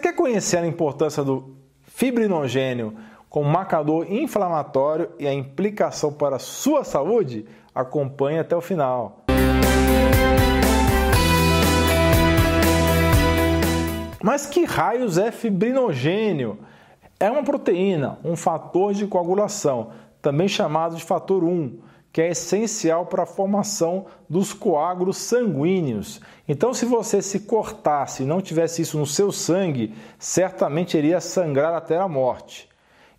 Quer 0.00 0.14
conhecer 0.14 0.56
a 0.56 0.66
importância 0.66 1.22
do 1.22 1.56
fibrinogênio 1.82 2.96
como 3.28 3.50
marcador 3.50 4.10
inflamatório 4.10 5.10
e 5.18 5.26
a 5.26 5.34
implicação 5.34 6.10
para 6.10 6.36
a 6.36 6.38
sua 6.38 6.84
saúde? 6.84 7.44
Acompanhe 7.74 8.38
até 8.38 8.56
o 8.56 8.62
final. 8.62 9.24
Mas 14.22 14.46
que 14.46 14.64
raios 14.64 15.18
é 15.18 15.30
fibrinogênio? 15.30 16.58
É 17.18 17.30
uma 17.30 17.42
proteína, 17.42 18.18
um 18.24 18.36
fator 18.36 18.94
de 18.94 19.06
coagulação, 19.06 19.90
também 20.22 20.48
chamado 20.48 20.96
de 20.96 21.04
fator 21.04 21.44
1, 21.44 21.78
que 22.12 22.20
é 22.20 22.30
essencial 22.30 23.06
para 23.06 23.22
a 23.22 23.26
formação 23.26 24.06
dos 24.28 24.52
coágulos 24.52 25.16
sanguíneos. 25.16 26.20
Então, 26.48 26.74
se 26.74 26.84
você 26.84 27.22
se 27.22 27.40
cortasse 27.40 28.22
e 28.22 28.26
não 28.26 28.40
tivesse 28.40 28.82
isso 28.82 28.98
no 28.98 29.06
seu 29.06 29.30
sangue, 29.30 29.94
certamente 30.18 30.98
iria 30.98 31.20
sangrar 31.20 31.74
até 31.74 31.96
a 31.96 32.08
morte. 32.08 32.70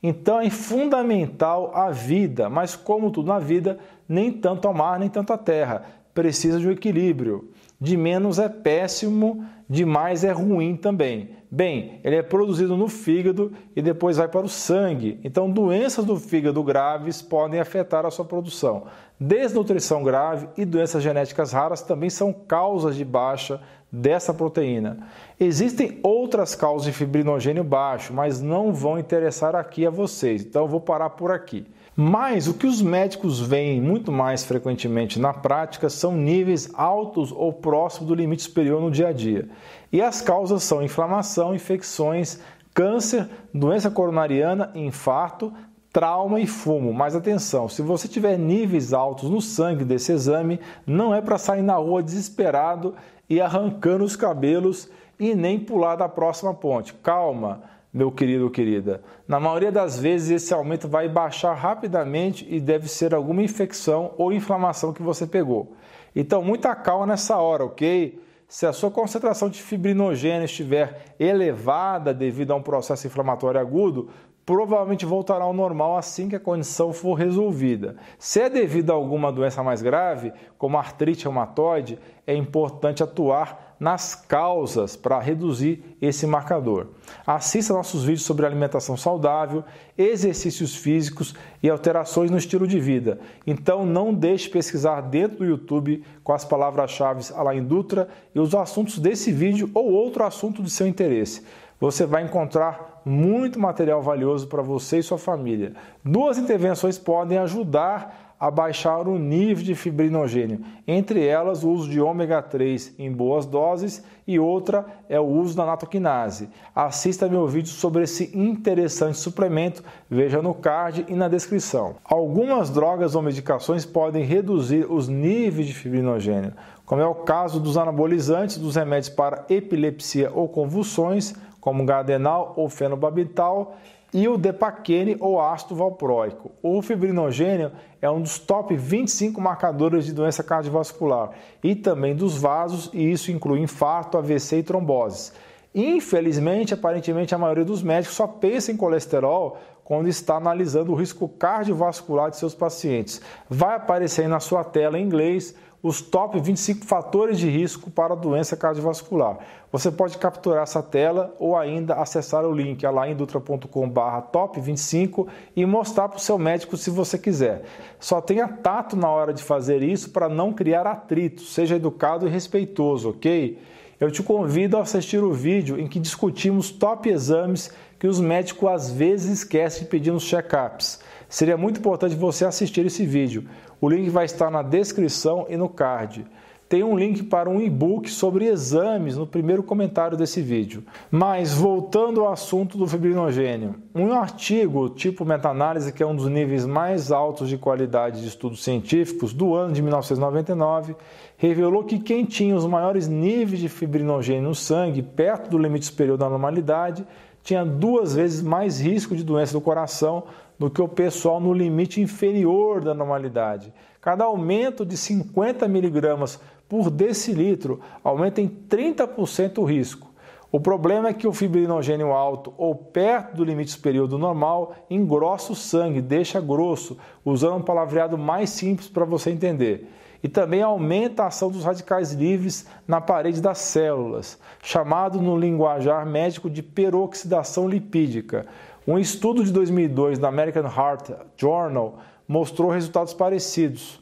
Então 0.04 0.42
é 0.42 0.50
fundamental 0.50 1.72
a 1.76 1.92
vida, 1.92 2.50
mas 2.50 2.76
como 2.76 3.12
tudo 3.12 3.28
na 3.28 3.38
vida, 3.38 3.78
nem 4.10 4.32
tanto 4.32 4.68
ao 4.68 4.74
mar, 4.74 5.00
nem 5.00 5.10
tanto 5.10 5.32
à 5.32 5.38
terra. 5.38 5.86
Precisa 6.14 6.60
de 6.60 6.68
um 6.68 6.72
equilíbrio. 6.72 7.50
De 7.80 7.98
menos 7.98 8.38
é 8.38 8.48
péssimo, 8.48 9.44
de 9.68 9.86
mais 9.86 10.24
é 10.24 10.32
ruim 10.32 10.76
também. 10.76 11.30
Bem, 11.50 12.00
ele 12.04 12.16
é 12.16 12.22
produzido 12.22 12.78
no 12.78 12.88
fígado 12.88 13.52
e 13.76 13.82
depois 13.82 14.18
vai 14.18 14.28
para 14.28 14.46
o 14.46 14.50
sangue. 14.50 15.20
Então, 15.24 15.50
doenças 15.50 16.06
do 16.06 16.18
fígado 16.18 16.64
graves 16.64 17.22
podem 17.22 17.60
afetar 17.60 18.06
a 18.06 18.12
sua 18.12 18.24
produção. 18.24 18.86
Desnutrição 19.20 20.04
grave 20.04 20.48
e 20.58 20.64
doenças 20.64 21.04
genéticas 21.04 21.52
raras 21.52 21.82
também 21.82 22.10
são 22.10 22.32
causas 22.32 22.96
de 22.96 23.04
baixa 23.04 23.60
dessa 23.92 24.34
proteína. 24.34 25.10
Existem 25.40 26.00
outras 26.02 26.56
causas 26.56 26.86
de 26.86 26.94
fibrinogênio 26.94 27.64
baixo, 27.64 28.14
mas 28.14 28.42
não 28.42 28.72
vão 28.74 28.98
interessar 28.98 29.56
aqui 29.56 29.86
a 29.86 29.90
vocês, 29.90 30.46
então 30.46 30.62
eu 30.62 30.68
vou 30.68 30.80
parar 30.80 31.10
por 31.12 31.32
aqui. 31.32 31.66
Mas 31.96 32.48
o 32.48 32.54
que 32.54 32.66
os 32.66 32.82
médicos 32.82 33.40
veem 33.40 33.82
muito 33.82 34.12
mais 34.12 34.46
frequentemente 34.46 35.20
na 35.20 35.34
prática 35.34 35.90
são 35.90 36.16
níveis 36.16 36.70
altos 36.74 37.32
ou 37.32 37.52
próximos 37.52 38.08
do 38.08 38.16
limite 38.16 38.44
superior 38.44 38.82
no 38.82 38.90
dia 38.90 39.10
a 39.10 39.14
dia. 39.14 39.50
E 39.92 40.02
as 40.02 40.22
causas 40.22 40.64
são 40.64 40.82
inflamação, 40.82 41.54
infecções, 41.54 42.40
câncer, 42.74 43.28
doença 43.54 43.92
coronariana, 43.92 44.72
infarto, 44.74 45.52
trauma 45.92 46.40
e 46.40 46.48
fumo. 46.48 46.94
Mas 46.94 47.14
atenção, 47.14 47.68
se 47.68 47.82
você 47.82 48.08
tiver 48.08 48.38
níveis 48.38 48.94
altos 48.94 49.30
no 49.30 49.42
sangue 49.42 49.84
desse 49.84 50.14
exame, 50.14 50.62
não 50.88 51.14
é 51.14 51.22
para 51.22 51.38
sair 51.38 51.62
na 51.62 51.76
rua 51.76 52.02
desesperado 52.02 52.96
e 53.30 53.42
arrancando 53.42 54.06
os 54.06 54.16
cabelos 54.16 54.90
e 55.20 55.36
nem 55.36 55.60
pular 55.60 55.98
da 55.98 56.08
próxima 56.08 56.54
ponte. 56.54 56.94
Calma 56.94 57.64
meu 57.94 58.12
querido 58.12 58.46
ou 58.46 58.50
querida. 58.50 59.02
Na 59.28 59.40
maioria 59.40 59.72
das 59.72 60.00
vezes, 60.00 60.30
esse 60.30 60.54
aumento 60.54 60.88
vai 60.88 61.10
baixar 61.10 61.54
rapidamente 61.54 62.48
e 62.50 62.60
deve 62.60 62.88
ser 62.88 63.14
alguma 63.14 63.44
infecção 63.44 64.14
ou 64.18 64.32
inflamação 64.32 64.94
que 64.94 65.02
você 65.02 65.28
pegou. 65.28 65.76
Então, 66.16 66.42
muita 66.42 66.74
calma 66.76 67.06
nessa 67.06 67.38
hora, 67.38 67.66
ok? 67.66 68.22
Se 68.48 68.66
a 68.66 68.74
sua 68.74 68.92
concentração 68.92 69.50
de 69.50 69.62
fibrinogênio 69.62 70.44
estiver 70.44 71.16
elevada 71.18 72.14
devido 72.14 72.52
a 72.52 72.56
um 72.56 72.62
processo 72.62 73.08
inflamatório 73.08 73.60
agudo, 73.60 74.10
provavelmente 74.46 75.06
voltará 75.06 75.44
ao 75.44 75.54
normal 75.54 75.98
assim 75.98 76.28
que 76.28 76.36
a 76.36 76.40
condição 76.40 76.92
for 76.92 77.14
resolvida. 77.14 77.96
Se 78.18 78.42
é 78.42 78.50
devido 78.50 78.92
a 78.92 78.96
alguma 78.96 79.32
doença 79.32 79.64
mais 79.64 79.82
grave, 79.82 80.34
como 80.58 80.78
artrite 80.78 81.26
reumatoide, 81.26 82.00
é 82.26 82.36
importante 82.36 83.04
atuar 83.04 83.76
nas 83.80 84.14
causas 84.14 84.96
para 84.96 85.20
reduzir 85.20 85.98
esse 86.00 86.28
marcador. 86.28 86.90
Assista 87.26 87.74
nossos 87.74 88.04
vídeos 88.04 88.24
sobre 88.24 88.46
alimentação 88.46 88.96
saudável, 88.96 89.64
exercícios 89.98 90.76
físicos 90.76 91.34
e 91.64 91.70
alterações 91.70 92.30
no 92.30 92.38
estilo 92.38 92.68
de 92.68 92.80
vida. 92.80 93.20
Então 93.46 93.84
não 93.84 94.14
deixe 94.14 94.48
pesquisar 94.48 95.02
dentro 95.02 95.40
do 95.40 95.46
YouTube 95.46 96.04
com 96.24 96.32
as 96.32 96.46
palavras-chave 96.46 97.34
Alain 97.36 97.64
Dutra 97.64 98.08
e 98.36 98.40
os 98.40 98.54
assuntos 98.54 99.00
desse 99.00 99.32
vídeo 99.32 99.72
ou 99.74 99.92
outro 99.92 100.24
assunto 100.24 100.62
de 100.62 100.70
seu 100.70 100.86
interesse 100.86 101.44
você 101.82 102.06
vai 102.06 102.24
encontrar 102.24 103.02
muito 103.04 103.60
material 103.60 104.04
valioso 104.04 104.48
para 104.48 104.62
você 104.62 105.00
e 105.00 105.04
sua 105.04 105.18
família. 105.18 105.74
Duas 106.06 106.38
intervenções 106.38 107.00
podem 107.00 107.40
ajudar 107.40 108.32
a 108.40 108.50
baixar 108.50 109.08
o 109.08 109.20
nível 109.20 109.64
de 109.64 109.76
fibrinogênio, 109.76 110.62
entre 110.88 111.24
elas 111.24 111.64
o 111.64 111.70
uso 111.70 111.88
de 111.88 112.02
ômega 112.02 112.42
3 112.42 112.96
em 112.98 113.12
boas 113.12 113.46
doses 113.46 114.04
e 114.28 114.40
outra 114.40 114.84
é 115.08 115.20
o 115.20 115.26
uso 115.26 115.56
da 115.56 115.64
natoquinase. 115.64 116.50
Assista 116.74 117.30
meu 117.30 117.46
vídeo 117.48 117.70
sobre 117.70 118.02
esse 118.02 118.36
interessante 118.36 119.20
suplemento, 119.20 119.84
veja 120.10 120.42
no 120.42 120.56
card 120.56 121.06
e 121.08 121.14
na 121.14 121.28
descrição. 121.28 121.98
Algumas 122.04 122.72
drogas 122.72 123.14
ou 123.14 123.22
medicações 123.22 123.86
podem 123.86 124.24
reduzir 124.24 124.92
os 124.92 125.08
níveis 125.08 125.68
de 125.68 125.76
fibrinogênio, 125.76 126.54
como 126.84 127.00
é 127.00 127.06
o 127.06 127.14
caso 127.14 127.60
dos 127.60 127.78
anabolizantes, 127.78 128.58
dos 128.58 128.76
remédios 128.76 129.10
para 129.14 129.46
epilepsia 129.50 130.32
ou 130.34 130.50
convulsões, 130.50 131.36
como 131.62 131.86
gardenal 131.86 132.54
ou 132.58 132.68
fenobarbital, 132.68 133.78
e 134.14 134.28
o 134.28 134.38
depaquene 134.38 135.16
ou 135.20 135.40
ácido 135.40 135.76
valproico. 135.76 136.52
O 136.62 136.82
fibrinogênio 136.82 137.72
é 138.02 138.10
um 138.10 138.22
dos 138.22 138.38
top 138.38 138.76
25 138.76 139.40
marcadores 139.40 140.06
de 140.06 140.14
doença 140.14 140.44
cardiovascular 140.44 141.32
e 141.64 141.76
também 141.76 142.14
dos 142.14 142.38
vasos, 142.38 142.90
e 142.94 143.10
isso 143.10 143.32
inclui 143.32 143.62
infarto, 143.62 144.18
AVC 144.18 144.58
e 144.58 144.64
tromboses. 144.64 145.34
Infelizmente, 145.74 146.74
aparentemente, 146.74 147.34
a 147.34 147.38
maioria 147.38 147.64
dos 147.64 147.82
médicos 147.82 148.16
só 148.16 148.28
pensa 148.28 148.72
em 148.72 148.78
colesterol 148.78 149.58
quando 149.84 150.08
está 150.08 150.36
analisando 150.36 150.92
o 150.92 150.96
risco 150.96 151.28
cardiovascular 151.28 152.30
de 152.30 152.38
seus 152.38 152.54
pacientes. 152.54 153.22
Vai 153.50 153.76
aparecer 153.76 154.24
aí 154.24 154.28
na 154.28 154.40
sua 154.40 154.64
tela 154.64 155.00
em 155.00 155.04
inglês 155.04 155.56
os 155.84 156.00
top 156.00 156.40
25 156.40 156.86
fatores 156.86 157.40
de 157.40 157.50
risco 157.50 157.90
para 157.90 158.14
doença 158.14 158.56
cardiovascular. 158.56 159.40
Você 159.72 159.90
pode 159.90 160.18
capturar 160.18 160.64
essa 160.64 160.84
tela 160.84 161.36
ou 161.40 161.58
ainda 161.58 161.96
acessar 161.96 162.46
o 162.46 162.54
link 162.54 162.86
alaindutra.com.br 162.86 164.22
top 164.32 164.60
25 164.60 165.28
e 165.56 165.66
mostrar 165.66 166.10
para 166.10 166.18
o 166.18 166.22
seu 166.22 166.38
médico 166.38 166.78
se 166.78 166.90
você 166.92 167.18
quiser. 167.18 167.64
Só 168.00 168.22
tenha 168.22 168.48
tato 168.48 168.96
na 168.96 169.10
hora 169.10 169.34
de 169.34 169.42
fazer 169.42 169.82
isso 169.82 170.12
para 170.12 170.30
não 170.30 170.54
criar 170.54 170.86
atrito, 170.86 171.42
seja 171.42 171.78
educado 171.78 172.28
e 172.28 172.30
respeitoso, 172.30 173.10
ok? 173.10 173.58
Eu 174.02 174.10
te 174.10 174.24
convido 174.24 174.78
a 174.78 174.82
assistir 174.82 175.24
o 175.24 175.32
vídeo 175.32 175.80
em 175.80 175.88
que 175.88 176.00
discutimos 176.00 176.72
top 176.72 177.08
exames 177.08 177.70
que 178.00 178.08
os 178.08 178.20
médicos 178.20 178.68
às 178.68 178.92
vezes 178.92 179.42
esquecem 179.42 179.84
de 179.84 179.90
pedir 179.90 180.12
nos 180.12 180.24
check-ups. 180.24 181.02
Seria 181.30 181.56
muito 181.56 181.80
importante 181.80 182.16
você 182.16 182.44
assistir 182.44 182.84
esse 182.84 183.06
vídeo. 183.06 183.48
O 183.80 183.88
link 183.88 184.10
vai 184.10 184.26
estar 184.26 184.50
na 184.50 184.64
descrição 184.64 185.46
e 185.48 185.56
no 185.56 185.70
card. 185.70 186.26
Tem 186.72 186.86
um 186.86 186.98
link 186.98 187.24
para 187.24 187.50
um 187.50 187.60
e-book 187.60 188.10
sobre 188.10 188.46
exames 188.46 189.18
no 189.18 189.28
primeiro 189.28 189.62
comentário 189.62 190.16
desse 190.16 190.42
vídeo. 190.42 190.82
Mas 191.12 191.54
voltando 191.54 192.22
ao 192.22 192.32
assunto 192.32 192.78
do 192.78 192.88
fibrinogênio, 192.88 193.76
um 193.94 194.14
artigo 194.14 194.88
tipo 194.88 195.26
meta-análise, 195.26 195.92
que 195.92 196.02
é 196.02 196.08
um 196.08 196.16
dos 196.16 196.30
níveis 196.30 196.66
mais 196.66 197.12
altos 197.12 197.50
de 197.50 197.58
qualidade 197.58 198.22
de 198.22 198.28
estudos 198.30 198.64
científicos 198.64 199.34
do 199.34 199.54
ano 199.54 199.74
de 199.74 199.82
1999, 199.82 200.96
revelou 201.36 201.84
que 201.84 202.00
quem 202.00 202.24
tinha 202.24 202.56
os 202.56 202.66
maiores 202.66 203.06
níveis 203.06 203.60
de 203.60 203.68
fibrinogênio 203.68 204.44
no 204.44 204.56
sangue, 204.56 205.02
perto 205.02 205.50
do 205.50 205.58
limite 205.58 205.88
superior 205.88 206.18
da 206.18 206.30
normalidade, 206.30 207.06
tinha 207.44 207.66
duas 207.66 208.16
vezes 208.16 208.42
mais 208.42 208.80
risco 208.80 209.14
de 209.14 209.26
doença 209.26 209.52
do 209.52 209.60
coração 209.60 210.24
do 210.58 210.70
que 210.70 210.82
o 210.82 210.88
pessoal 210.88 211.42
no 211.42 211.54
limite 211.54 212.00
inferior 212.00 212.82
da 212.82 212.94
normalidade. 212.94 213.74
Cada 214.00 214.24
aumento 214.24 214.86
de 214.86 214.96
50 214.96 215.68
miligramas 215.68 216.40
por 216.72 216.90
decilitro 216.90 217.82
aumenta 218.02 218.40
em 218.40 218.48
30% 218.48 219.58
o 219.58 219.66
risco. 219.66 220.10
O 220.50 220.58
problema 220.58 221.10
é 221.10 221.14
que 221.14 221.28
o 221.28 221.34
fibrinogênio 221.34 222.14
alto 222.14 222.54
ou 222.58 222.74
perto 222.74 223.36
do 223.36 223.44
limite 223.44 223.72
superior 223.72 224.08
do 224.08 224.18
normal 224.18 224.74
engrossa 224.90 225.52
o 225.52 225.56
sangue, 225.56 226.02
deixa 226.02 226.40
grosso, 226.40 226.98
usando 227.26 227.58
um 227.58 227.62
palavreado 227.62 228.18
mais 228.18 228.52
simples 228.52 228.88
para 228.88 229.04
você 229.04 229.32
entender. 229.32 229.92
E 230.24 230.30
também 230.30 230.62
aumenta 230.62 231.24
a 231.24 231.28
ação 231.28 231.52
dos 231.52 231.66
radicais 231.66 232.14
livres 232.14 232.66
na 232.88 233.02
parede 233.02 233.42
das 233.42 233.58
células, 233.58 234.40
chamado 234.64 235.22
no 235.22 235.38
linguajar 235.38 236.06
médico 236.06 236.50
de 236.50 236.64
peroxidação 236.64 237.68
lipídica. 237.68 238.46
Um 238.88 238.98
estudo 238.98 239.44
de 239.44 239.52
2002 239.52 240.18
da 240.20 240.30
American 240.30 240.64
Heart 240.64 241.12
Journal 241.36 241.98
mostrou 242.26 242.70
resultados 242.70 243.14
parecidos. 243.14 244.01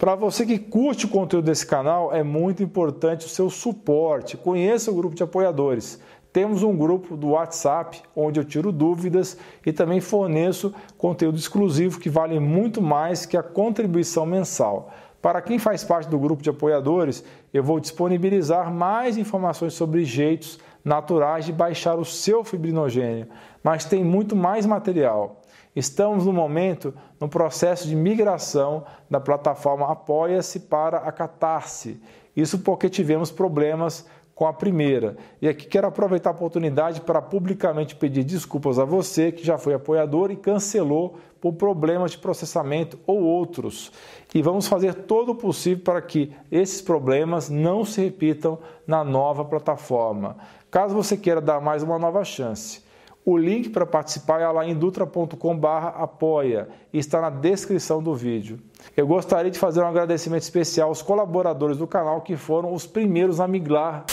Para 0.00 0.14
você 0.14 0.46
que 0.46 0.58
curte 0.58 1.04
o 1.04 1.10
conteúdo 1.10 1.44
desse 1.44 1.66
canal, 1.66 2.10
é 2.10 2.22
muito 2.22 2.62
importante 2.62 3.26
o 3.26 3.28
seu 3.28 3.50
suporte. 3.50 4.34
Conheça 4.34 4.90
o 4.90 4.94
grupo 4.94 5.14
de 5.14 5.22
apoiadores. 5.22 6.00
Temos 6.32 6.62
um 6.62 6.74
grupo 6.74 7.18
do 7.18 7.32
WhatsApp 7.32 8.00
onde 8.16 8.40
eu 8.40 8.44
tiro 8.46 8.72
dúvidas 8.72 9.36
e 9.64 9.74
também 9.74 10.00
forneço 10.00 10.72
conteúdo 10.96 11.36
exclusivo 11.36 12.00
que 12.00 12.08
vale 12.08 12.40
muito 12.40 12.80
mais 12.80 13.26
que 13.26 13.36
a 13.36 13.42
contribuição 13.42 14.24
mensal. 14.24 14.90
Para 15.20 15.42
quem 15.42 15.58
faz 15.58 15.84
parte 15.84 16.08
do 16.08 16.18
grupo 16.18 16.42
de 16.42 16.48
apoiadores, 16.48 17.22
eu 17.52 17.62
vou 17.62 17.78
disponibilizar 17.78 18.72
mais 18.72 19.18
informações 19.18 19.74
sobre 19.74 20.02
jeitos 20.02 20.58
naturais 20.82 21.44
de 21.44 21.52
baixar 21.52 21.98
o 21.98 22.06
seu 22.06 22.42
fibrinogênio, 22.42 23.26
mas 23.62 23.84
tem 23.84 24.02
muito 24.02 24.34
mais 24.34 24.64
material. 24.64 25.39
Estamos 25.74 26.26
no 26.26 26.32
momento 26.32 26.92
no 27.20 27.28
processo 27.28 27.86
de 27.86 27.94
migração 27.94 28.84
da 29.08 29.20
plataforma 29.20 29.90
Apoia-se 29.90 30.60
para 30.60 30.98
a 30.98 31.12
Catarse. 31.12 32.00
Isso 32.34 32.58
porque 32.60 32.88
tivemos 32.88 33.30
problemas 33.30 34.06
com 34.40 34.46
a 34.46 34.54
primeira. 34.54 35.18
E 35.42 35.46
aqui 35.46 35.66
quero 35.66 35.86
aproveitar 35.86 36.30
a 36.30 36.32
oportunidade 36.32 37.02
para 37.02 37.20
publicamente 37.20 37.94
pedir 37.94 38.24
desculpas 38.24 38.78
a 38.78 38.86
você 38.86 39.30
que 39.30 39.44
já 39.44 39.58
foi 39.58 39.74
apoiador 39.74 40.30
e 40.30 40.36
cancelou 40.36 41.18
por 41.42 41.52
problemas 41.52 42.12
de 42.12 42.18
processamento 42.18 42.98
ou 43.06 43.20
outros. 43.20 43.92
E 44.34 44.40
vamos 44.40 44.66
fazer 44.66 44.94
todo 44.94 45.32
o 45.32 45.34
possível 45.34 45.84
para 45.84 46.00
que 46.00 46.32
esses 46.50 46.80
problemas 46.80 47.50
não 47.50 47.84
se 47.84 48.00
repitam 48.00 48.58
na 48.86 49.04
nova 49.04 49.44
plataforma. 49.44 50.38
Caso 50.70 50.94
você 50.94 51.18
queira 51.18 51.42
dar 51.42 51.60
mais 51.60 51.82
uma 51.82 51.98
nova 51.98 52.24
chance, 52.24 52.82
o 53.24 53.36
link 53.36 53.68
para 53.70 53.84
participar 53.84 54.40
é 54.40 54.48
lá 54.48 54.66
em 54.66 54.74
dutra.com/apoia 54.74 56.68
e 56.92 56.98
está 56.98 57.20
na 57.20 57.30
descrição 57.30 58.02
do 58.02 58.14
vídeo. 58.14 58.58
Eu 58.96 59.06
gostaria 59.06 59.50
de 59.50 59.58
fazer 59.58 59.82
um 59.82 59.86
agradecimento 59.86 60.42
especial 60.42 60.88
aos 60.88 61.02
colaboradores 61.02 61.76
do 61.76 61.86
canal 61.86 62.22
que 62.22 62.36
foram 62.36 62.72
os 62.72 62.86
primeiros 62.86 63.40
a 63.40 63.46
migrar 63.46 64.04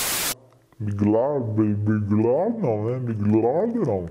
Miglar, 0.80 1.40
miglar 1.40 2.52
não, 2.52 2.86
né? 2.86 3.00
Miglar 3.00 3.68
não. 3.68 4.06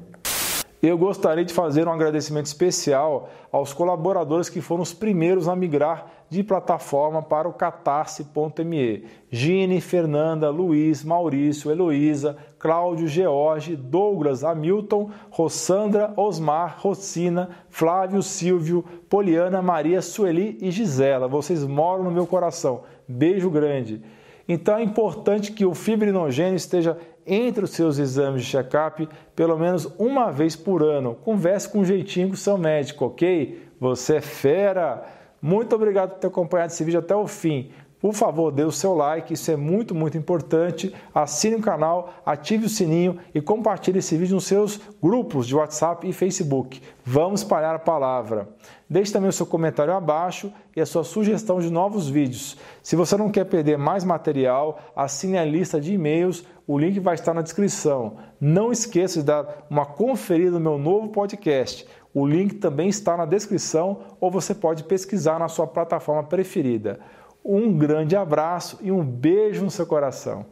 Eu 0.83 0.99
gostaria 0.99 1.45
de 1.45 1.55
fazer 1.55 1.89
um 1.89 1.93
agradecimento 1.93 2.47
especial 2.47 3.31
aos 3.51 3.73
colaboradores 3.73 4.51
que 4.51 4.61
foram 4.61 4.83
os 4.83 4.93
primeiros 4.93 5.49
a 5.49 5.57
migrar 5.57 6.07
de 6.29 6.43
plataforma 6.43 7.23
para 7.23 7.49
o 7.49 7.53
catarse.me. 7.53 9.05
Gine, 9.31 9.81
Fernanda, 9.81 10.51
Luiz, 10.51 11.03
Maurício, 11.03 11.71
Heloísa, 11.71 12.37
Cláudio, 12.59 13.09
George, 13.09 13.75
Douglas, 13.75 14.45
Hamilton, 14.45 15.11
Rossandra, 15.31 16.13
Osmar, 16.17 16.77
Rocina, 16.79 17.49
Flávio, 17.71 18.23
Silvio, 18.23 18.85
Poliana, 19.09 19.63
Maria, 19.63 20.03
Sueli 20.03 20.59
e 20.61 20.71
Gisela. 20.71 21.27
Vocês 21.27 21.65
moram 21.65 22.05
no 22.05 22.11
meu 22.11 22.27
coração. 22.27 22.83
Beijo 23.09 23.49
grande. 23.49 24.03
Então 24.49 24.79
é 24.79 24.83
importante 24.83 25.53
que 25.53 25.65
o 25.65 25.75
fibrinogênio 25.75 26.57
esteja 26.57 26.97
entre 27.27 27.65
os 27.65 27.71
seus 27.71 27.99
exames 27.99 28.45
de 28.45 28.51
check-up 28.51 29.09
pelo 29.35 29.59
menos 29.59 29.87
uma 29.99 30.31
vez 30.31 30.55
por 30.55 30.83
ano. 30.83 31.15
Converse 31.15 31.69
com 31.69 31.81
um 31.81 31.85
jeitinho 31.85 32.29
com 32.29 32.35
o 32.35 32.37
seu 32.37 32.57
médico, 32.57 33.07
ok? 33.07 33.63
Você 33.81 34.17
é 34.17 34.21
fera! 34.21 35.05
Muito 35.43 35.75
obrigado 35.77 36.11
por 36.11 36.19
ter 36.19 36.27
acompanhado 36.29 36.73
esse 36.73 36.83
vídeo 36.83 37.01
até 37.01 37.15
o 37.15 37.27
fim. 37.27 37.71
Por 38.07 38.15
favor, 38.15 38.53
dê 38.53 38.63
o 38.63 38.71
seu 38.71 38.95
like, 38.95 39.35
isso 39.35 39.51
é 39.51 39.57
muito, 39.57 39.93
muito 39.93 40.17
importante. 40.17 40.95
Assine 41.13 41.57
o 41.57 41.61
canal, 41.61 42.15
ative 42.25 42.67
o 42.67 42.69
sininho 42.69 43.19
e 43.35 43.41
compartilhe 43.41 43.99
esse 43.99 44.17
vídeo 44.17 44.37
nos 44.37 44.45
seus 44.45 44.81
grupos 45.03 45.45
de 45.45 45.57
WhatsApp 45.57 46.09
e 46.09 46.13
Facebook. 46.13 46.81
Vamos 47.05 47.41
espalhar 47.41 47.75
a 47.75 47.81
palavra. 47.81 48.49
Deixe 48.89 49.13
também 49.13 49.29
o 49.29 49.33
seu 49.33 49.45
comentário 49.45 49.93
abaixo 49.93 50.53
e 50.77 50.81
a 50.81 50.87
sua 50.87 51.03
sugestão 51.03 51.59
de 51.59 51.69
novos 51.69 52.09
vídeos. 52.09 52.57
Se 52.81 52.95
você 52.95 53.17
não 53.17 53.29
quer 53.29 53.45
perder 53.47 53.77
mais 53.77 54.05
material, 54.05 54.79
assine 54.95 55.37
a 55.37 55.45
lista 55.45 55.81
de 55.81 55.93
e-mails, 55.93 56.45
o 56.65 56.79
link 56.79 57.01
vai 57.01 57.17
estar 57.17 57.35
na 57.35 57.43
descrição. 57.43 58.19
Não 58.41 58.71
esqueça 58.71 59.19
de 59.19 59.27
dar 59.27 59.67
uma 59.69 59.85
conferida 59.85 60.53
no 60.53 60.61
meu 60.61 60.79
novo 60.79 61.09
podcast. 61.09 61.85
O 62.15 62.25
link 62.25 62.55
também 62.55 62.89
está 62.89 63.17
na 63.17 63.27
descrição 63.27 63.99
ou 64.21 64.31
você 64.31 64.55
pode 64.55 64.85
pesquisar 64.85 65.41
na 65.41 65.49
sua 65.49 65.67
plataforma 65.67 66.23
preferida. 66.23 67.01
Um 67.49 67.79
grande 67.79 68.17
abraço 68.17 68.79
e 68.83 68.91
um 68.91 69.05
beijo 69.05 69.63
no 69.63 69.71
seu 69.71 69.87
coração. 69.87 70.45